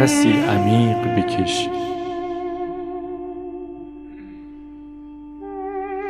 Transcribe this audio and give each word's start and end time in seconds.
نفسی 0.00 0.32
عمیق 0.32 0.98
بکش. 1.16 1.68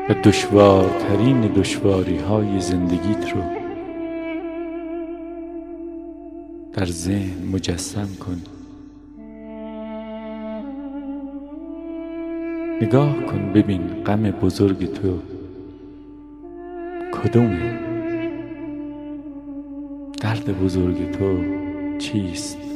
و 0.08 0.14
دشوارترین 0.24 1.41
دشواری 1.41 2.16
های 2.16 2.60
زندگیت 2.60 3.32
رو 3.32 3.42
در 6.72 6.84
ذهن 6.86 7.47
مجسم 7.52 8.08
کن. 8.20 8.42
نگاه 12.82 13.22
کن 13.22 13.52
ببین 13.52 13.80
غم 14.06 14.22
بزرگ 14.22 14.92
تو 14.92 15.19
کدومه. 17.12 17.78
درد 20.20 20.59
بزرگ 20.64 21.10
تو 21.10 21.38
چیست؟ 21.98 22.69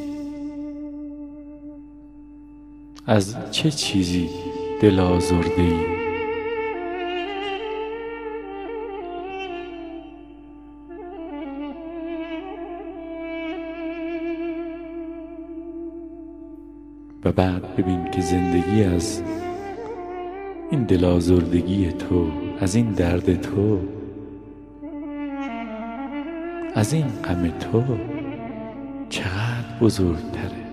از 3.06 3.36
چه 3.50 3.70
چیزی 3.70 4.28
دل 4.80 5.00
آزرده 5.00 5.62
ای؟ 5.62 5.94
و 17.24 17.32
بعد 17.32 17.76
ببین 17.76 18.10
که 18.10 18.20
زندگی 18.20 18.84
از 18.84 19.22
این 20.70 20.82
دلازردگی 20.82 21.92
تو 21.92 22.30
از 22.60 22.74
این 22.74 22.92
درد 22.92 23.40
تو 23.40 23.80
از 26.74 26.92
این 26.92 27.06
غم 27.24 27.48
تو 27.48 27.82
چقدر 29.08 29.78
بزرگتره. 29.80 30.63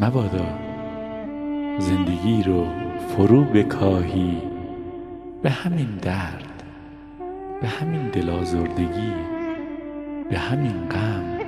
مبادا 0.00 0.58
زندگی 1.78 2.42
رو 2.42 2.66
فرو 3.08 3.44
بکاهی 3.44 4.42
به 5.42 5.50
همین 5.50 5.96
درد 6.02 6.62
به 7.60 7.68
همین 7.68 8.08
دلازردگی 8.08 9.12
به 10.30 10.38
همین 10.38 10.88
غم 10.90 11.38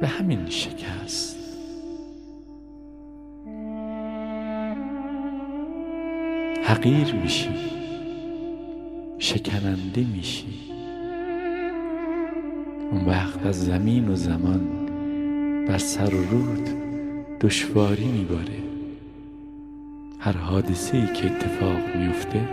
به 0.00 0.06
همین 0.06 0.46
شکست. 0.48 1.36
حقیر 6.64 7.14
میشی 7.14 7.54
شکننده 9.18 10.04
میشی. 10.14 10.46
اون 12.90 13.04
وقت 13.04 13.46
از 13.46 13.64
زمین 13.64 14.08
و 14.08 14.14
زمان 14.14 14.85
بر 15.66 15.78
سر 15.78 16.14
و 16.14 16.24
رود 16.30 16.68
دشواری 17.40 18.04
میباره. 18.04 18.62
هر 20.18 20.36
حادثه 20.36 20.96
ای 20.96 21.06
که 21.06 21.26
اتفاق 21.26 21.96
میفته 21.96 22.48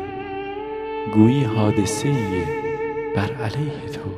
گویی 1.14 1.44
حادثه 1.44 2.14
بر 3.16 3.34
علیه 3.34 3.90
تو. 3.94 4.10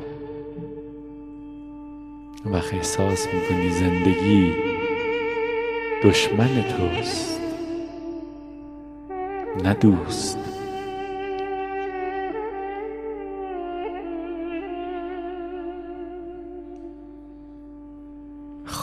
وقت 2.45 2.73
احساس 2.73 3.27
می‌کنی 3.33 3.69
زندگی 3.69 4.53
دشمن 6.03 6.63
توست 6.77 7.41
نه 9.63 9.73
دوست. 9.73 10.54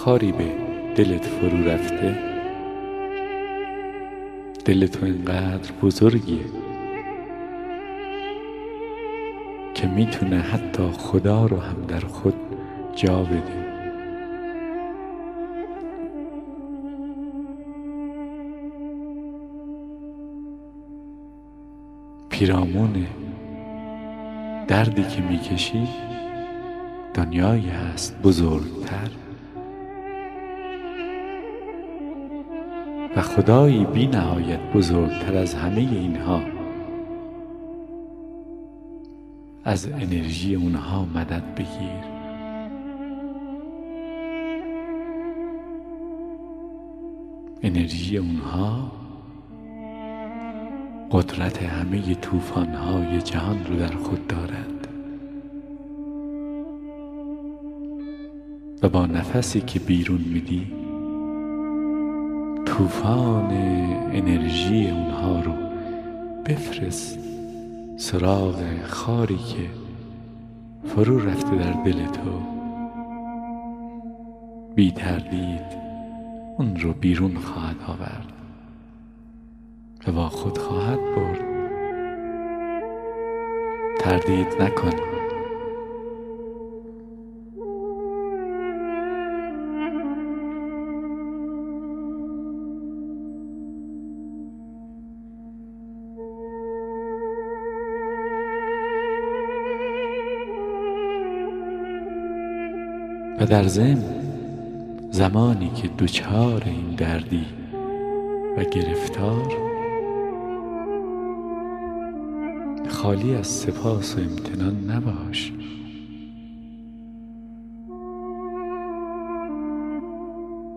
خاری 0.05 0.33
به 0.33 0.53
دلت 0.97 1.25
فرو 1.25 1.69
رفته؟ 1.69 2.19
دل 4.65 4.87
تو 4.87 5.05
اینقدر 5.05 5.73
بزرگیه 5.83 6.45
که 9.75 9.87
می‌تونه 9.87 10.41
حتی 10.41 10.83
خدا 10.83 11.47
رو 11.47 11.57
هم 11.57 11.77
در 11.89 12.01
خود 12.01 12.35
جا 12.95 13.23
بده. 13.23 13.62
پیرامون 22.29 23.07
دردی 24.69 25.03
که 25.03 25.23
می‌کشی 25.23 25.88
دنیایی 27.15 27.69
هست 27.69 28.23
بزرگتر. 28.23 29.22
خدایی 33.37 33.84
بی 33.84 34.06
نهایت 34.06 34.61
بزرگتر 34.75 35.37
از 35.37 35.55
همه 35.55 35.79
اینها. 35.79 36.43
از 39.64 39.88
انرژی 39.93 40.55
اونها 40.55 41.05
مدد 41.05 41.55
بگیر. 41.55 42.12
انرژی 47.62 48.17
اونها 48.19 48.93
قدرت 51.11 51.62
همه 51.62 52.14
طوفان‌های 52.14 53.23
جهان 53.23 53.67
رو 53.67 53.76
در 53.76 53.94
خود 53.94 54.26
دارد 54.26 54.88
و 58.82 58.88
با 58.88 59.06
نفسی 59.06 59.61
که 59.61 59.78
بیرون 59.78 60.20
میدی 60.20 60.81
طوفان 62.73 63.51
انرژی 64.13 64.91
اونها 64.91 65.41
رو 65.41 65.53
بفرست 66.47 67.19
سراغ 67.97 68.87
خاری 68.87 69.37
که 69.37 69.71
فرو 70.85 71.29
رفته 71.29 71.57
در 71.57 71.73
دل 71.73 72.07
تو. 72.07 72.43
بی 74.75 74.93
تردید 74.93 75.83
اون 76.59 76.77
رو 76.77 76.93
بیرون 76.93 77.37
خواهد 77.37 77.77
آورد 77.87 78.33
و 80.07 80.13
با 80.13 80.29
خود 80.29 80.59
خواهد 80.59 80.99
برد. 81.17 81.41
تردید 84.01 84.63
نکن. 84.63 85.22
در 103.52 103.69
ضمن 103.69 104.04
زمانی 105.10 105.70
که 105.70 105.88
دوچار 105.88 106.62
این 106.66 106.94
دردی 106.96 107.46
و 108.56 108.64
گرفتار 108.64 109.52
خالی 112.88 113.34
از 113.34 113.46
سپاس 113.46 114.16
و 114.16 114.20
امتنان 114.20 114.90
نباش. 114.90 115.52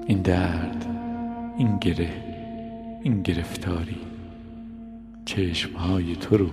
این 0.07 0.22
درد 0.22 0.86
این 1.57 1.77
گره 1.77 2.10
این 3.01 3.22
گرفتاری 3.22 3.98
چشمهای 5.25 6.16
تو 6.16 6.38
رو 6.38 6.50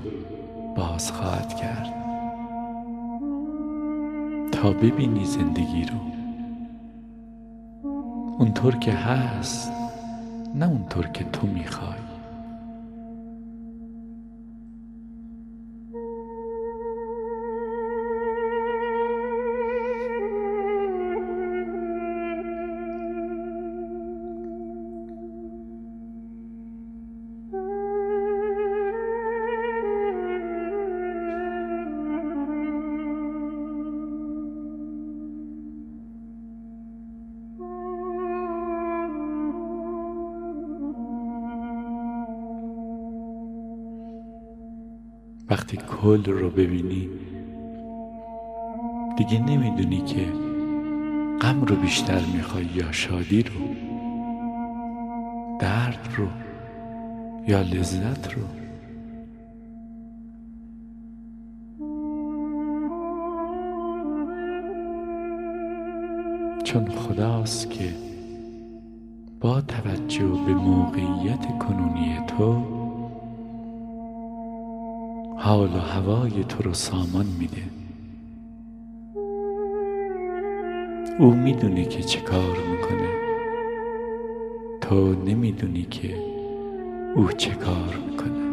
باز 0.76 1.12
خواهد 1.12 1.56
کرد. 1.56 2.01
ببینی 4.70 5.24
زندگی 5.24 5.84
رو. 5.84 5.98
اونطور 8.38 8.76
که 8.76 8.92
هست 8.92 9.72
نه 10.54 10.66
اونطور 10.66 11.06
که 11.06 11.24
تو 11.24 11.46
می‌خوای. 11.46 12.11
کل 46.02 46.24
رو 46.24 46.50
ببینی. 46.50 47.08
دیگه 49.16 49.40
نمی‌دونی 49.40 50.00
که 50.00 50.26
غم 51.40 51.64
رو 51.64 51.76
بیشتر 51.76 52.20
می‌خوای 52.34 52.64
یا 52.74 52.92
شادی 52.92 53.42
رو 53.42 53.60
درد 55.60 56.08
رو 56.16 56.26
یا 57.48 57.62
لذت 57.62 58.34
رو. 58.34 58.42
چون 66.64 66.88
خداست 66.88 67.70
که 67.70 67.94
با 69.40 69.60
توجه 69.60 70.28
به 70.46 70.54
موقعیت 70.54 71.58
کنونی 71.58 72.18
تو 72.26 72.81
حال 75.44 75.74
و 75.74 75.78
هوای 75.78 76.44
تو 76.44 76.62
رو 76.62 76.74
سامان 76.74 77.26
میده. 77.38 77.62
او 81.18 81.34
می‌دونه 81.34 81.84
که 81.84 82.02
چه 82.02 82.20
کار 82.20 82.56
می‌کنه. 82.70 83.08
تو 84.80 85.14
نمی‌دونی 85.24 85.82
که 85.82 86.16
او 87.16 87.32
چه 87.32 87.54
کار 87.54 87.98
می‌کنه. 88.10 88.51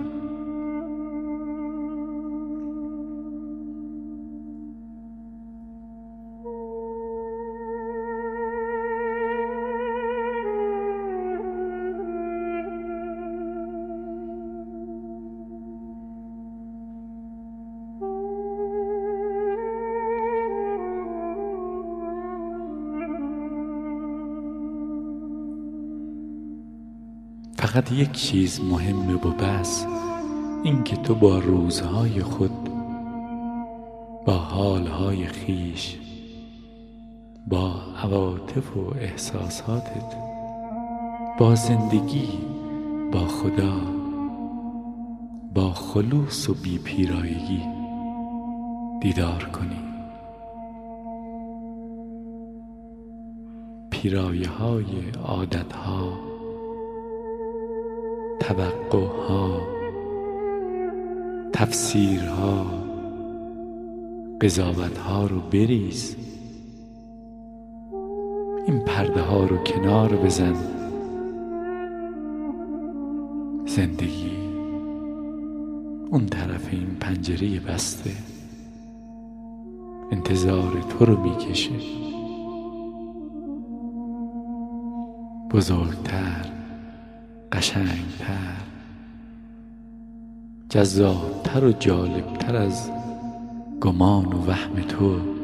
فقط 27.60 27.92
یک 27.92 28.12
چیز 28.12 28.62
مهمه 28.62 29.14
و 29.14 29.30
بس 29.30 29.86
اینکه 30.64 30.96
تو 30.96 31.16
با 31.16 31.40
روزهای 31.40 32.22
خود 32.22 32.70
با 34.26 34.34
حالهای 34.34 35.26
خیش 35.26 35.98
با 37.48 37.74
عواطف 38.04 38.78
و 38.78 38.94
احساساتت 39.00 40.16
با 41.40 41.56
زندگی 41.56 42.30
با 43.12 43.28
خدا 43.28 43.82
با 45.54 45.74
خلوص 45.74 46.50
و 46.50 46.54
بی 46.54 46.78
پیرایگی 46.78 47.62
دیدار 49.02 49.44
کنی. 49.44 49.80
پیرایه 53.92 54.50
های 54.50 55.10
عادت 55.24 55.74
ها 55.74 56.29
توقعها 58.50 59.62
تفسیرها 61.54 62.66
قضاوتها 64.42 65.26
رو 65.26 65.40
بریز. 65.40 66.16
این 68.68 68.80
پرده 68.80 69.22
ها 69.22 69.46
رو 69.46 69.58
کنار 69.58 70.16
بزن. 70.16 70.56
زندگی 73.66 74.32
اون 76.12 76.26
طرف 76.26 76.68
این 76.72 76.98
پنجره 77.00 77.60
بسته. 77.60 78.12
انتظار 80.12 80.72
تو 80.90 81.06
رو 81.06 81.22
می‌کشه. 81.22 81.72
بزرگتر. 85.52 86.59
قشنگتر. 87.52 88.56
جذابتر 90.70 91.64
و 91.66 91.72
جالبتر 91.72 92.56
از 92.56 92.92
گمان 93.82 94.26
و 94.26 94.46
وهم 94.46 94.82
تو. 94.82 95.39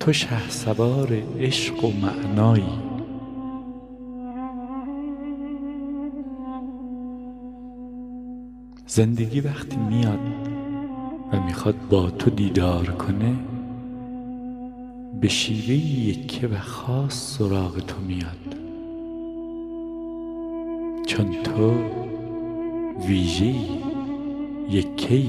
تو 0.00 0.12
شه 0.12 0.48
سوار 0.48 1.22
عشق 1.38 1.84
و 1.84 1.92
معنایی. 2.02 2.64
زندگی 8.86 9.40
وقتی 9.40 9.76
میاد 9.76 10.18
و 11.32 11.40
می‌خواد 11.40 11.74
با 11.90 12.10
تو 12.10 12.30
دیدار 12.30 12.84
کنه 12.84 13.36
به 15.20 15.28
شیوه 15.28 15.74
یکه 16.08 16.48
و 16.48 16.58
خاص 16.58 17.36
سراغ 17.38 17.78
تو 17.78 18.00
میاد. 18.00 18.56
چون 21.06 21.42
تو 21.42 21.74
ویژه 23.06 23.54
یکه 24.70 25.22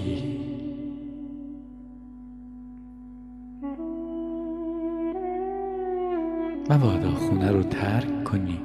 مبادا 6.72 7.12
خونه 7.12 7.52
رو 7.52 7.64
ترک 7.64 8.24
کنی. 8.24 8.60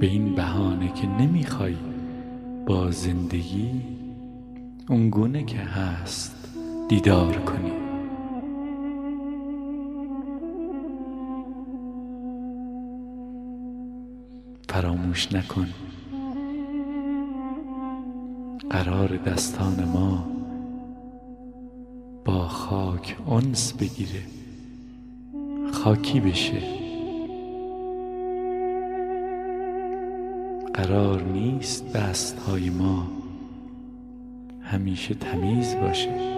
به 0.00 0.06
این 0.06 0.34
بهانه 0.34 0.92
که 0.92 1.06
نمی‌خوای 1.06 1.76
با 2.66 2.90
زندگی 2.90 3.82
اونگونه 4.88 5.44
که 5.44 5.58
هست 5.58 6.48
دیدار 6.88 7.32
کنی. 7.32 7.72
فراموش 14.68 15.32
نکن. 15.32 15.66
قرار 18.70 19.16
دستان 19.16 19.84
ما 19.84 20.26
با 22.24 22.48
خاک 22.48 23.16
انس 23.28 23.72
بگیره. 23.72 24.35
خاکی 25.86 26.20
بشه. 26.20 26.62
قرار 30.74 31.22
نیست 31.22 31.92
دست 31.92 32.38
های 32.38 32.70
ما 32.70 33.06
همیشه 34.62 35.14
تمیز 35.14 35.76
باشه. 35.76 36.35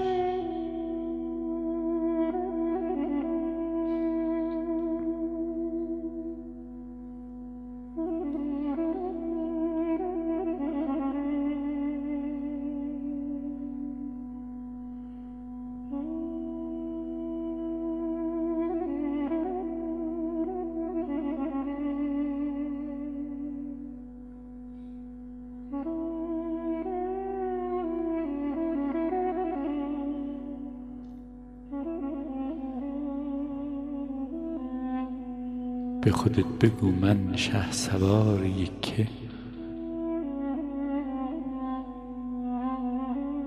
به 36.08 36.14
خودت 36.14 36.44
بگو 36.60 36.90
من 36.90 37.36
شه 37.36 37.72
سوار 37.72 38.46
یکه. 38.46 39.08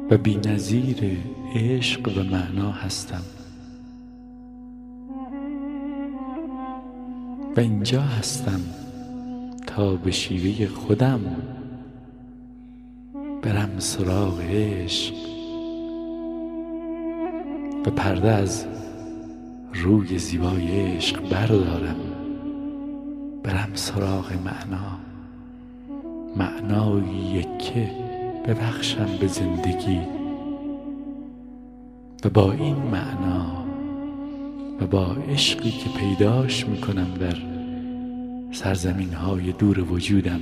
و 0.10 0.18
بی 0.18 0.36
نظیر 0.36 1.18
عشق 1.56 2.18
و 2.18 2.24
معنا 2.24 2.72
هستم. 2.72 3.22
و 7.58 7.60
اینجا 7.60 8.02
هستم 8.02 8.62
تا 9.68 9.96
به 9.96 10.12
شیوه 10.12 10.68
خودم 10.68 11.22
برم 13.42 13.80
سراغ 13.80 14.42
عشق. 14.42 15.16
و 17.86 17.90
پرده 17.90 18.32
از 18.32 18.66
روی 19.74 20.18
زیبای 20.18 20.96
عشق 20.96 21.30
بردارم. 21.30 22.11
برم 23.44 23.70
سراغ 23.74 24.34
معنا. 24.34 25.00
معنایی 26.36 27.46
که 27.60 27.92
ببخشم 28.48 29.18
به 29.22 29.28
زندگی. 29.28 30.02
و 32.26 32.30
با 32.30 32.52
این 32.52 32.76
معنا 32.76 33.66
و 34.82 34.88
با 34.88 35.16
عشقی 35.30 35.72
که 35.72 35.90
پیداش 36.00 36.68
می‌کنم 36.68 37.14
در 37.14 37.38
سرزمین 38.52 39.14
های 39.14 39.52
دور 39.52 39.80
وجودم 39.80 40.42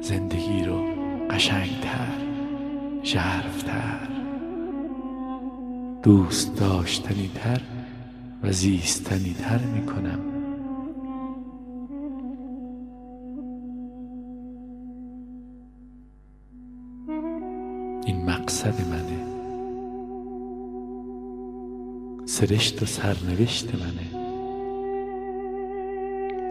زندگی 0.00 0.64
رو 0.64 0.84
قشنگتر 1.30 2.12
ژرفتر 3.04 4.08
دوست 6.02 6.56
داشتنی 6.56 7.30
تر 7.34 7.60
و 8.42 8.52
زیستنی 8.52 9.34
تر 9.34 9.58
می‌کنم. 9.58 10.29
مقصد 18.60 18.88
منه. 18.88 19.20
سرشت 22.26 22.82
و 22.82 22.86
سرنوشت 22.86 23.74
منه. 23.74 24.20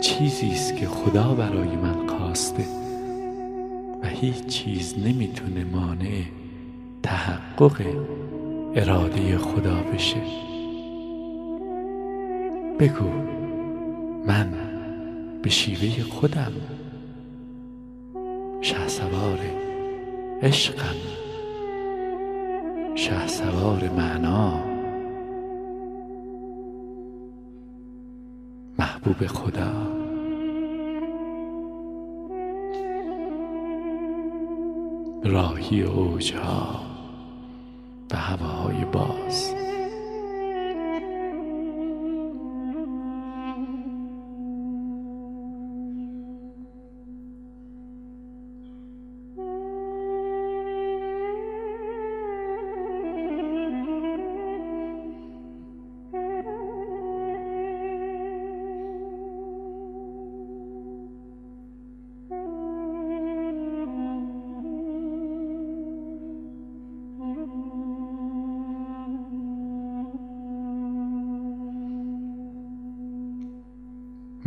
چیزی 0.02 0.52
است 0.52 0.76
که 0.76 0.88
خدا 0.88 1.34
برای 1.34 1.76
من 1.76 2.08
خواسته 2.08 2.66
و 4.04 4.08
هیچ 4.08 4.46
چیز 4.46 4.96
نمی‌تونه 4.98 5.64
مانع 5.64 6.24
تحقق 7.04 7.82
اراده 8.76 9.38
خدا 9.38 9.84
بشه. 9.94 10.22
بگو 12.80 13.10
من 14.28 14.54
به 15.42 15.50
شیوه 15.50 16.04
خودم. 16.04 16.54
شه 18.62 18.88
سوار 18.88 19.40
عشقم. 20.42 20.96
شه 23.00 23.28
سوار 23.28 23.90
معنا. 23.90 24.64
محبوب 28.80 29.28
خدا. 29.28 29.72
راهی 35.24 35.82
اوجها 35.82 36.82
و 38.12 38.18
هواهای 38.18 38.86
باز. 38.86 39.56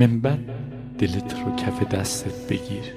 من 0.07 0.21
بعد 0.21 0.39
دلت 0.99 1.41
رو 1.41 1.57
کف 1.57 1.83
دستت 1.83 2.49
بگیر. 2.49 2.95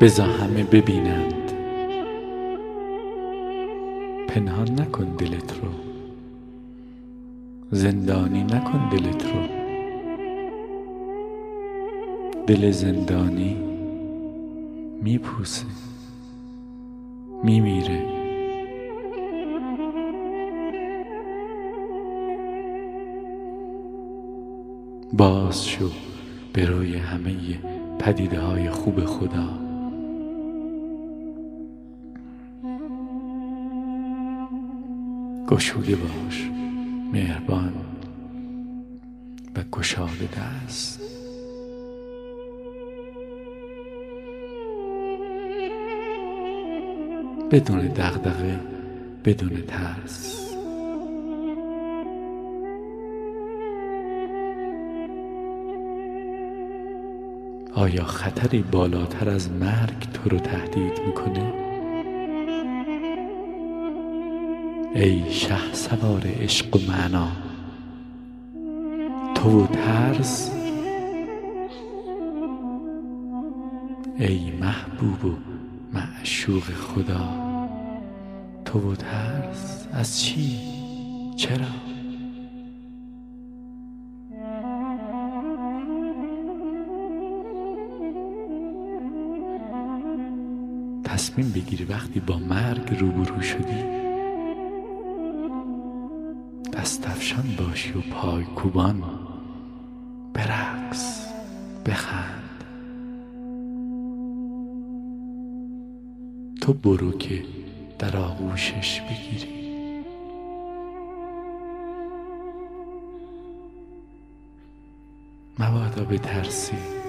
بزا 0.00 0.24
همه 0.24 0.64
ببینند. 0.64 1.52
پنهان 4.28 4.80
نکن 4.80 5.04
دلت 5.04 5.52
رو. 5.62 5.68
زندانی 7.70 8.44
نکن 8.44 8.88
دلت 8.88 9.24
رو. 9.24 9.40
دل 12.46 12.70
زندانی 12.70 13.56
میپوسه 15.02 15.66
میمیره. 17.44 18.19
باز 25.12 25.66
شو 25.66 25.90
به 26.52 26.66
روی 26.66 26.96
همه 26.96 27.34
پدیده 27.98 28.40
های 28.40 28.70
خوب 28.70 29.04
خدا. 29.04 29.60
گشوده 35.48 35.96
باش 35.96 36.50
مهربان 37.12 37.72
و 39.56 39.62
گشاده 39.72 40.28
دست. 40.36 41.00
بدون 47.50 47.80
دغدغه 47.80 48.60
بدون 49.24 49.62
ترس. 49.68 50.49
آیا 57.74 58.04
خطری 58.04 58.62
بالاتر 58.62 59.30
از 59.30 59.50
مرگ 59.50 60.12
تو 60.12 60.30
رو 60.30 60.38
تهدید 60.38 61.00
می‌کنه؟ 61.06 61.52
ای 64.94 65.32
شه 65.32 65.72
سوار 65.72 66.22
عشق 66.26 66.76
و 66.76 66.78
معنا 66.88 67.28
تو 69.34 69.64
و 69.64 69.66
ترس 69.66 70.50
ای 74.18 74.50
محبوب 74.50 75.24
و 75.24 75.36
معشوق 75.92 76.62
خدا 76.62 77.28
تو 78.64 78.92
و 78.92 78.94
ترس 78.94 79.86
از 79.92 80.20
چی؟ 80.20 80.58
چرا؟ 81.36 81.89
تصمیم 91.40 91.52
بگیری 91.52 91.84
وقتی 91.84 92.20
با 92.20 92.38
مرگ 92.38 92.98
روبرو 93.00 93.42
شدی. 93.42 93.84
دستفشان 96.72 97.44
باشی 97.58 97.92
و 97.92 98.00
پای 98.00 98.44
کوبان. 98.44 99.02
برقص 100.34 101.26
بخند. 101.86 102.64
تو 106.60 106.72
برو 106.72 107.12
که 107.12 107.44
در 107.98 108.16
آغوشش 108.16 109.00
بگیری. 109.00 109.60
مبادا 115.58 116.04
بترسی. 116.04 116.99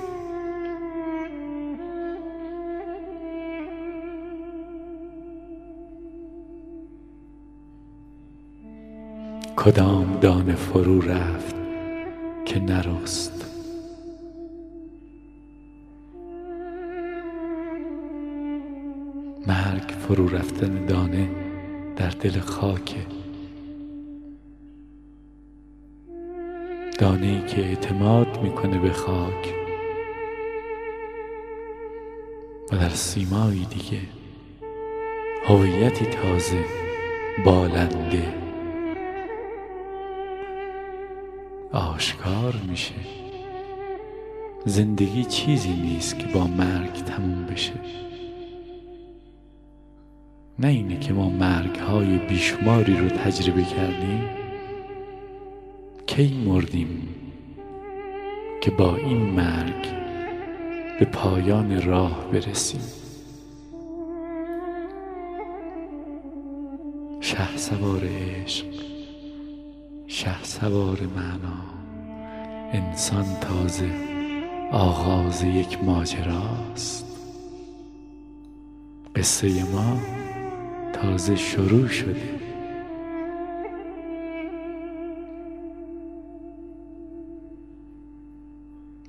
کدام 9.66 10.20
دانه 10.20 10.56
فرو 10.56 11.02
رفت 11.02 11.56
که 12.46 12.60
نرست؟ 12.60 13.46
مرگ 19.48 19.90
فرو 20.08 20.28
رفتن 20.28 20.86
دانه 20.86 21.30
در 21.96 22.10
دل 22.10 22.40
خاک. 22.40 22.96
دانه 27.00 27.28
ای 27.28 27.48
که 27.48 27.66
اعتماد 27.66 28.42
می‌کنه 28.44 28.78
به 28.80 28.92
خاک. 28.92 29.54
و 32.72 32.78
در 32.78 32.90
سیمایی 32.90 33.66
دیگه 33.66 34.00
هویتی 35.48 36.06
تازه 36.06 36.66
بالنده. 37.46 38.41
آشکار 41.74 42.56
میشه. 42.70 42.94
زندگی 44.66 45.26
چیزی 45.26 45.74
نیست 45.74 46.20
که 46.20 46.28
با 46.28 46.48
مرگ 46.48 46.94
تموم 46.94 47.46
بشه. 47.46 47.74
نه 50.60 50.68
اینه 50.68 51.00
که 51.00 51.14
ما 51.14 51.30
مرگ 51.30 51.76
های 51.76 52.18
بیشماری 52.18 52.98
رو 52.98 53.10
تجربه 53.10 53.64
کردیم 53.64 54.30
کی 56.08 56.44
مردیم 56.46 57.08
که 58.62 58.72
با 58.72 58.96
این 58.96 59.22
مرگ 59.22 59.88
به 61.00 61.06
پایان 61.06 61.82
راه 61.82 62.32
برسیم. 62.32 62.82
شه 67.22 67.58
سوار 67.58 68.02
عشق 68.06 68.11
شه 70.22 70.44
سوار 70.44 71.00
معنا. 71.16 71.62
انسان 72.74 73.26
تازه 73.42 73.92
آغاز 74.72 75.44
یک 75.44 75.84
ماجراست. 75.84 77.06
قصه 79.16 79.64
ما 79.64 80.00
تازه 80.94 81.36
شروع 81.36 81.88
شده. 81.88 82.40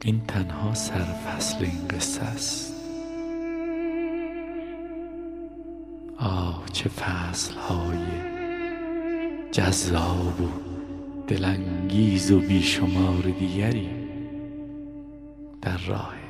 این 0.04 0.20
تنها 0.28 0.74
سرفصل 0.74 1.64
این 1.64 1.88
قصه 1.90 2.22
است. 2.22 2.74
آه 6.18 6.62
چه 6.72 6.88
فصل 6.88 7.54
های 7.54 7.98
جذاب 9.52 10.40
و 10.40 10.71
دلانگیز 11.26 12.32
و 12.32 12.40
بیشمار 12.40 13.22
دیگری 13.38 13.88
در 15.62 15.76
راه. 15.76 16.22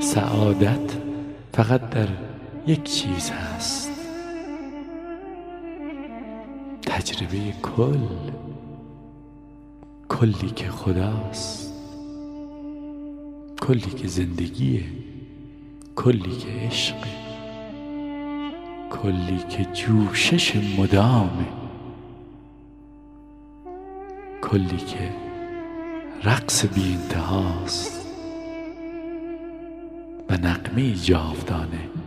سعادت 0.00 0.96
فقط 1.52 1.90
در 1.90 2.08
یک 2.66 2.82
چیز 2.82 3.30
هست. 3.30 3.87
تجربه 6.98 7.52
کل 7.62 8.08
کلی 10.08 10.50
که 10.50 10.70
خداست 10.70 11.72
کلی 13.60 13.80
که 13.80 14.08
زندگیه 14.08 14.84
کلی 15.96 16.36
که 16.36 16.48
عشقه 16.48 17.10
کلی 18.90 19.38
که 19.50 19.64
جوشش 19.64 20.56
مدامه 20.78 21.46
کلی 24.42 24.76
که 24.76 25.10
رقص 26.24 26.66
بی 26.66 26.94
انتهاست. 26.94 28.06
و 30.30 30.32
نقمه 30.32 30.94
جاودانه. 30.94 31.97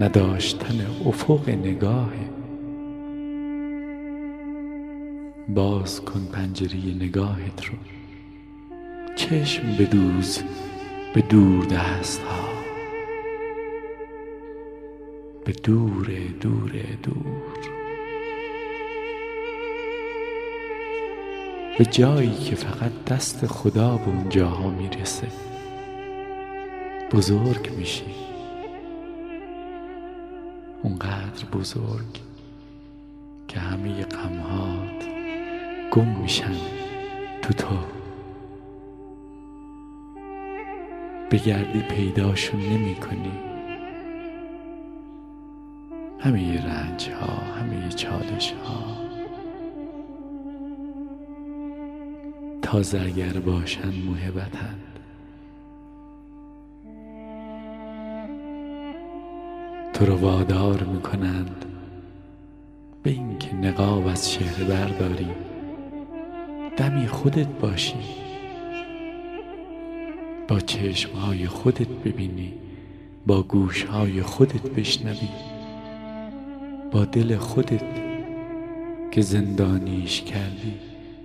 نداشتن 0.00 0.86
افق 1.06 1.48
نگاه. 1.48 2.12
باز 5.48 6.00
کن 6.00 6.28
پنجره 6.32 6.94
نگاهت 7.00 7.64
رو. 7.64 7.74
چشم 9.16 9.62
بدوز 9.78 10.42
به 11.14 11.20
دور 11.20 11.64
دست 11.64 12.22
ها 12.22 12.48
به 15.44 15.52
دور 15.52 16.06
دور 16.40 16.72
دور. 17.02 17.76
به 21.78 21.84
جایی 21.84 22.34
که 22.34 22.54
فقط 22.56 23.04
دست 23.06 23.46
خدا 23.46 23.96
به 23.96 24.08
اون 24.08 24.28
جاها 24.28 24.70
می‌رسه. 24.70 25.26
بزرگ 27.12 27.70
میشی. 27.78 28.35
اونقدر 30.86 31.44
بزرگ 31.52 32.20
که 33.48 33.60
همه 33.60 34.04
غمهات 34.04 35.04
گم 35.90 36.08
میشن 36.08 36.56
تو 37.42 37.52
تو. 37.52 37.78
بگردی 41.30 41.80
پیداشون 41.80 42.60
نمی 42.60 42.94
کنی 42.94 43.32
همه 46.20 46.66
رنج 46.66 47.08
ها 47.10 47.60
همه 47.60 47.88
چالش 47.88 48.52
ها 48.52 48.96
تازه 52.62 53.00
اگر 53.00 53.32
باشند 53.32 53.94
محبتند 54.06 54.95
تو 59.96 60.06
رو 60.06 60.16
وادار 60.16 60.82
می‌کنند. 60.82 61.64
به 63.02 63.10
اینکه 63.10 63.54
نقاب 63.54 64.06
از 64.06 64.30
چهره 64.30 64.64
برداری. 64.64 65.28
دمی 66.76 67.06
خودت 67.06 67.46
باشی. 67.46 67.94
با 70.48 70.60
چشمهای 70.60 71.46
خودت 71.46 71.88
ببینی. 71.88 72.52
با 73.26 73.42
گوشهای 73.42 74.22
خودت 74.22 74.70
بشنوی. 74.70 75.28
با 76.92 77.04
دل 77.04 77.36
خودت 77.36 77.84
که 79.10 79.20
زندانیش 79.20 80.22
کردی 80.22 80.74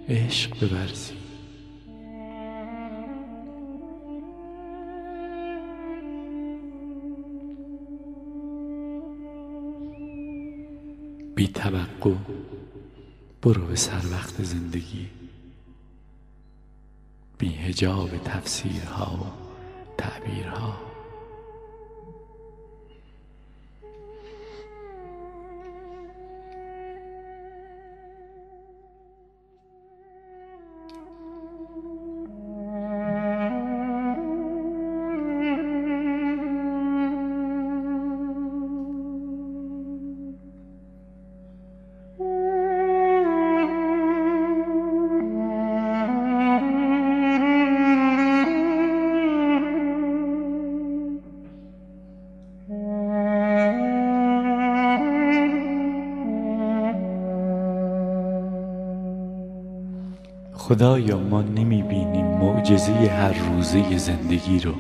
عشق 0.10 0.66
ببرزی 0.66 1.21
بی 11.42 11.48
توقع 11.48 12.16
برو 13.42 13.66
به 13.66 13.76
سر 13.76 14.02
وقت 14.12 14.44
زندگی. 14.44 15.08
بی 17.38 17.48
هجاب 17.54 18.18
تفسیرها 18.18 19.16
و 19.16 19.26
تعبیرها. 19.98 20.91
خدایا 60.62 61.20
ما 61.20 61.42
نمی 61.42 61.84
بینیم 61.84 62.26
معجزه 62.26 62.92
هر 62.94 63.34
روزه 63.34 63.98
زندگی 63.98 64.60
رو. 64.60 64.74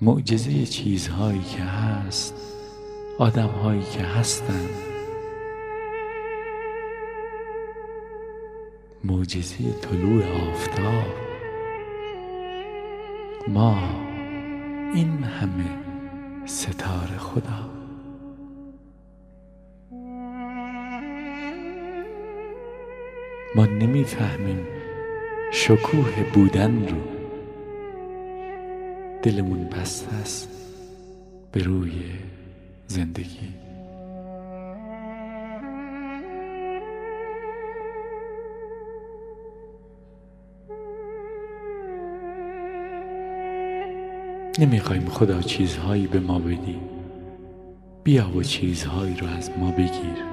معجزه 0.00 0.66
چیزهایی 0.66 1.42
که 1.42 1.62
هست 1.62 2.34
آدمهایی 3.18 3.82
که 3.82 4.00
هستند 4.00 4.68
معجزه 9.04 9.72
طلوع 9.80 10.24
آفتاب. 10.50 11.04
ما 13.48 13.78
این 14.94 15.24
همه 15.24 15.70
ستاره 16.46 17.18
خدا. 17.18 17.77
ما 23.54 23.66
نمی‌فهمیم 23.66 24.66
شکوه 25.52 26.22
بودن 26.34 26.88
رو. 26.88 26.96
دلمون 29.22 29.64
بسته 29.64 30.14
است 30.14 30.48
به 31.52 31.62
روی 31.62 31.92
زندگی. 32.86 33.48
نمی‌خوایم 44.58 45.08
خدا 45.08 45.40
چیزهایی 45.40 46.06
به 46.06 46.20
ما 46.20 46.38
بدی. 46.38 46.80
بیا 48.04 48.30
و 48.36 48.42
چیزهایی 48.42 49.16
رو 49.16 49.26
از 49.26 49.50
ما 49.58 49.70
بگیر. 49.70 50.24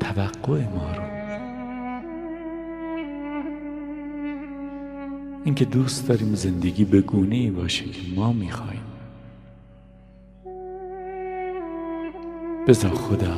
توقع 0.00 0.60
ما 0.60 0.92
رو. 0.96 1.09
اینکه 5.44 5.64
دوست 5.64 6.08
داریم 6.08 6.34
زندگی 6.34 6.84
به 6.84 7.00
گونه 7.00 7.36
ای 7.36 7.50
باشه 7.50 7.84
که 7.84 8.00
ما 8.16 8.32
می‌خوایم. 8.32 8.80
بذار 12.68 12.90
خدا 12.90 13.36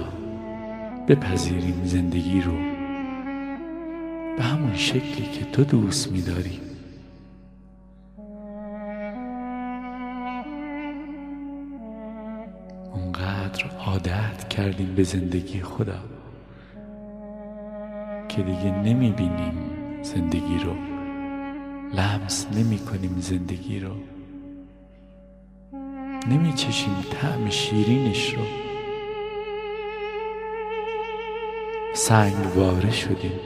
بپذیریم 1.08 1.84
زندگی 1.84 2.40
رو 2.40 2.52
به 4.36 4.42
همون 4.42 4.74
شکلی 4.74 5.26
که 5.32 5.44
تو 5.44 5.64
دوست 5.64 6.12
میداری. 6.12 6.60
اونقدر 12.94 13.64
عادت 13.86 14.48
کردیم 14.48 14.94
به 14.94 15.02
زندگی 15.02 15.60
خدا 15.60 15.98
که 18.28 18.42
دیگه 18.42 18.70
نمی‌بینیم 18.70 19.54
زندگی 20.02 20.58
رو. 20.58 20.91
لمس 21.92 22.46
نمی 22.52 22.78
کنیم 22.78 23.20
زندگی 23.20 23.80
رو. 23.80 23.94
نمی 26.28 26.52
چشیم 26.52 26.94
طعم 27.10 27.50
شیرینش 27.50 28.34
رو. 28.34 28.42
سنگواره 31.94 32.90
شدیم. 32.90 33.40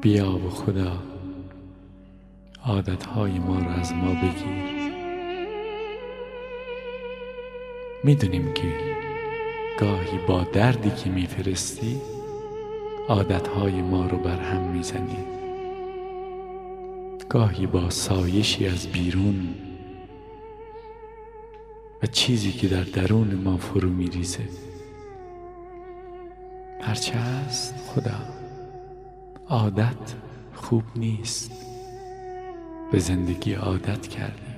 بیا 0.00 0.36
و 0.38 0.50
خدا 0.50 1.02
عادتهای 2.64 3.38
ما 3.38 3.58
رو 3.58 3.68
از 3.68 3.92
ما 3.92 4.14
بگیر. 4.14 4.71
می‌دونیم 8.04 8.52
که 8.52 8.74
گاهی 9.80 10.18
با 10.26 10.44
دردی 10.44 10.90
که 10.90 11.10
میفرستی 11.10 12.00
عادتهای 13.08 13.82
ما 13.82 14.06
رو 14.06 14.18
بر 14.18 14.40
هم 14.40 14.60
می‌زنی. 14.60 15.24
گاهی 17.28 17.66
با 17.66 17.90
سایشی 17.90 18.66
از 18.66 18.86
بیرون 18.86 19.54
و 22.02 22.06
چیزی 22.06 22.52
که 22.52 22.68
در 22.68 22.82
درون 22.82 23.34
ما 23.34 23.56
فرو 23.56 23.88
میریزه. 23.88 24.48
هرچه 26.80 27.14
هست 27.14 27.74
خدا. 27.86 28.20
عادت 29.48 30.14
خوب 30.54 30.82
نیست. 30.96 31.52
به 32.92 32.98
زندگی 32.98 33.54
عادت 33.54 34.06
کردی 34.06 34.51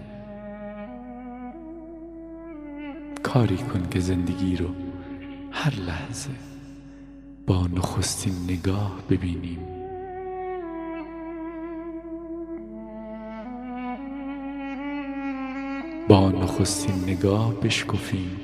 کاری 3.35 3.57
کن 3.57 3.89
که 3.91 4.01
زندگی 4.01 4.57
رو 4.57 4.69
هر 5.53 5.75
لحظه 5.75 6.31
با 7.47 7.67
نخستین 7.67 8.33
نگاه 8.49 9.03
ببینیم. 9.11 9.59
با 16.09 16.31
نخستین 16.31 16.95
نگاه 17.03 17.55
بشکفیم. 17.55 18.41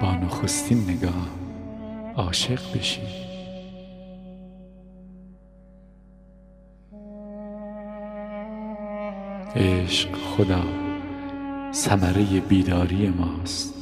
با 0.00 0.14
نخستین 0.14 0.90
نگاه 0.90 1.28
عاشق 2.16 2.78
بشیم. 2.78 3.04
عشق 9.56 10.16
خدا. 10.16 10.87
ثمره 11.72 12.40
بیداری 12.40 13.08
ماست. 13.08 13.74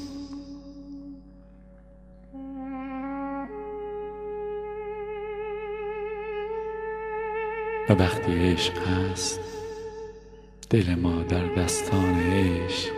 و 7.88 7.92
وقتی 7.92 8.32
عشق 8.32 8.78
هست 8.78 9.40
دل 10.70 10.94
ما 10.94 11.22
در 11.22 11.46
دستان 11.46 12.14
عشق 12.14 12.92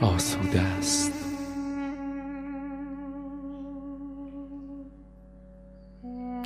آسوده 0.00 0.60
است. 0.60 1.12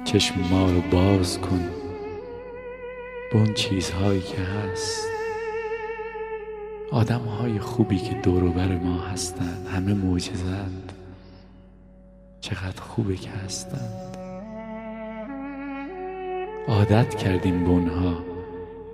چشم 0.04 0.34
ما 0.50 0.70
رو 0.70 0.80
باز 0.80 1.40
کن 1.40 1.70
به 3.32 3.38
اون 3.38 3.54
چیزهایی 3.54 4.20
که 4.20 4.38
هست. 4.42 5.19
آدم 6.92 7.20
های 7.20 7.58
خوبی 7.58 7.98
که 7.98 8.14
دوروبر 8.14 8.76
ما 8.76 8.98
هستند 8.98 9.66
همه 9.66 9.94
معجزند 9.94 10.92
چقدر 12.40 12.80
خوبه 12.80 13.16
که 13.16 13.30
هستند. 13.30 14.16
عادت 16.68 17.14
کردیم 17.14 17.64
به 17.64 17.70
اونها 17.70 18.18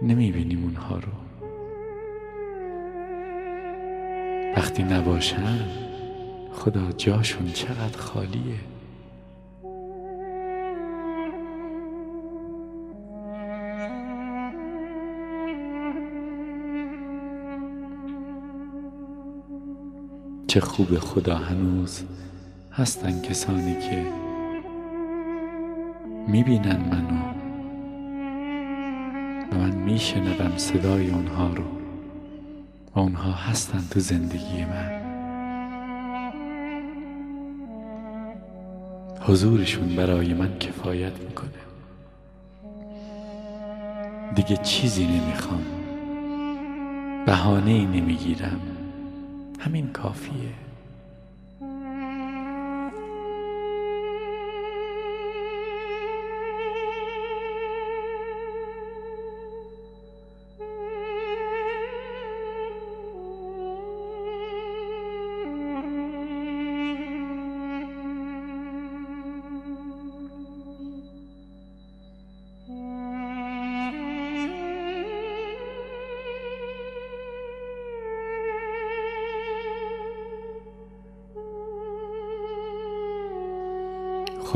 نمی‌بینیم 0.02 0.64
اونها 0.64 0.96
رو. 0.96 1.12
وقتی 4.56 4.82
نباشن 4.82 5.60
خدا 6.52 6.92
جاشون 6.92 7.52
چقدر 7.52 7.98
خالیه. 7.98 8.75
چه 20.56 20.60
خوب 20.60 20.98
خدا 20.98 21.36
هنوز 21.36 22.02
هستن 22.72 23.20
کسانی 23.20 23.74
که 23.74 24.06
می‌بینن 26.28 26.76
منو. 26.76 27.20
و 29.52 29.58
من 29.58 29.74
میشنوم 29.76 30.56
صدای 30.56 31.10
اونها 31.10 31.48
رو. 31.48 31.64
و 32.94 32.98
اونها 32.98 33.32
هستن 33.32 33.84
تو 33.90 34.00
زندگی 34.00 34.64
من. 34.64 34.92
حضورشون 39.20 39.96
برای 39.96 40.34
من 40.34 40.58
کفایت 40.58 41.20
می‌کنه. 41.20 41.50
دیگه 44.34 44.56
چیزی 44.56 45.06
نمی‌خوام. 45.06 45.62
بهانه 47.26 47.70
ای 47.70 47.86
نمی‌گیرم. 47.86 48.75
همین 49.66 49.92
کافیه. 49.92 50.65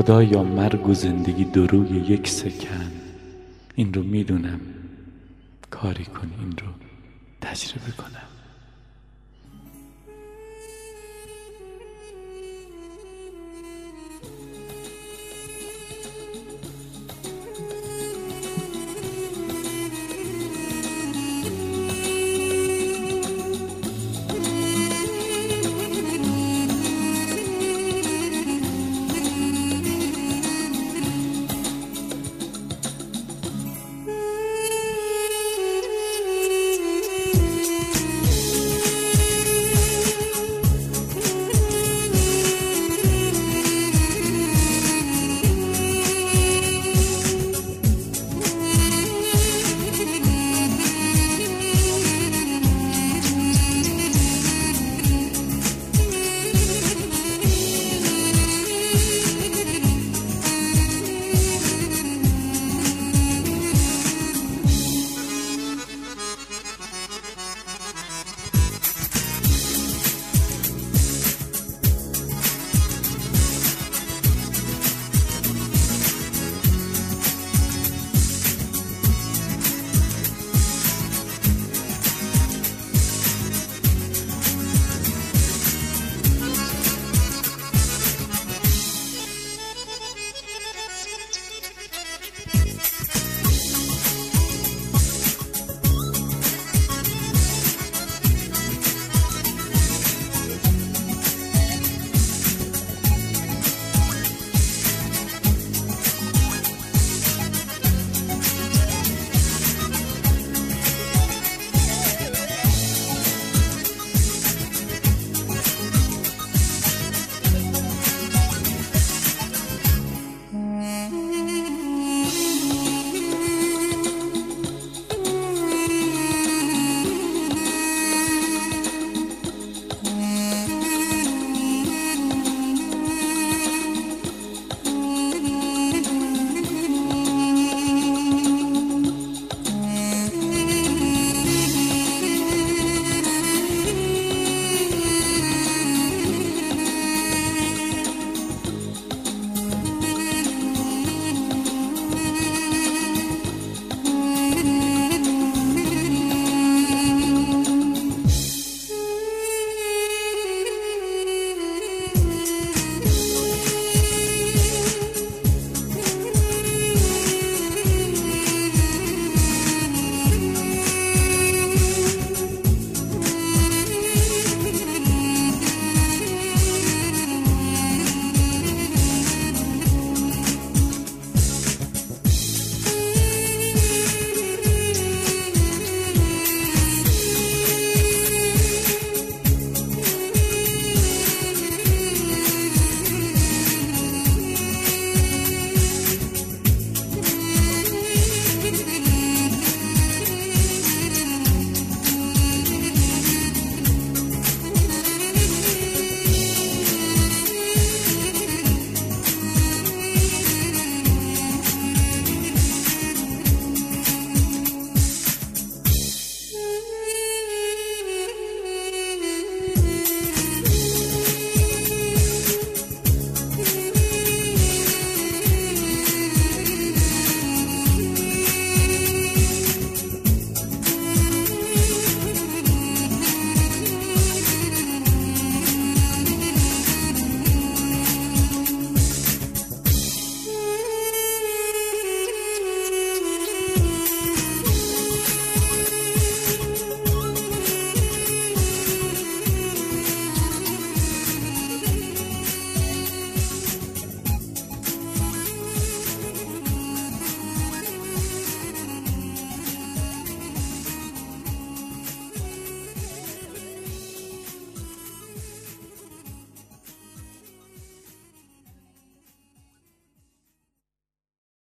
خدایا 0.00 0.42
مرگ 0.42 0.88
و 0.88 0.94
زندگی 0.94 1.44
دروی 1.44 1.96
یک 1.96 2.28
سکن. 2.28 2.90
این 3.74 3.94
رو 3.94 4.02
می‌دونم. 4.02 4.60
کاری 5.70 6.04
کن 6.04 6.30
این 6.40 6.50
رو 6.50 6.66
تجربه 7.40 7.92
کنم. 7.92 8.39